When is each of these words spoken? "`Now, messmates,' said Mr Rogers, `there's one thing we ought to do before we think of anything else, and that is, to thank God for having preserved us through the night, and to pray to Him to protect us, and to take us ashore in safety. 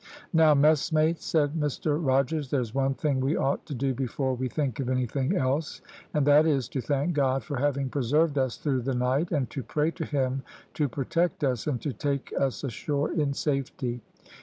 "`Now, 0.35 0.59
messmates,' 0.59 1.25
said 1.27 1.53
Mr 1.53 2.03
Rogers, 2.03 2.49
`there's 2.49 2.73
one 2.73 2.95
thing 2.95 3.19
we 3.19 3.35
ought 3.37 3.63
to 3.67 3.75
do 3.75 3.93
before 3.93 4.33
we 4.33 4.49
think 4.49 4.79
of 4.79 4.89
anything 4.89 5.37
else, 5.37 5.79
and 6.15 6.25
that 6.25 6.47
is, 6.47 6.67
to 6.69 6.81
thank 6.81 7.13
God 7.13 7.43
for 7.43 7.57
having 7.57 7.87
preserved 7.87 8.39
us 8.39 8.57
through 8.57 8.81
the 8.81 8.95
night, 8.95 9.31
and 9.31 9.47
to 9.51 9.61
pray 9.61 9.91
to 9.91 10.05
Him 10.05 10.41
to 10.73 10.89
protect 10.89 11.43
us, 11.43 11.67
and 11.67 11.79
to 11.81 11.93
take 11.93 12.33
us 12.35 12.63
ashore 12.63 13.11
in 13.13 13.35
safety. 13.35 14.01